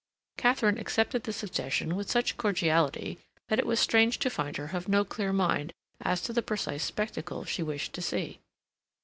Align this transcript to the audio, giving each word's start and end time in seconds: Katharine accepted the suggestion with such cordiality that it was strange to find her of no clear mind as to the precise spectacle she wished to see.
Katharine 0.35 0.79
accepted 0.79 1.25
the 1.25 1.31
suggestion 1.31 1.95
with 1.95 2.09
such 2.09 2.35
cordiality 2.35 3.19
that 3.49 3.59
it 3.59 3.67
was 3.67 3.79
strange 3.79 4.17
to 4.17 4.31
find 4.31 4.57
her 4.57 4.71
of 4.75 4.87
no 4.87 5.05
clear 5.05 5.31
mind 5.31 5.73
as 6.01 6.21
to 6.23 6.33
the 6.33 6.41
precise 6.41 6.83
spectacle 6.83 7.45
she 7.45 7.61
wished 7.61 7.93
to 7.93 8.01
see. 8.01 8.39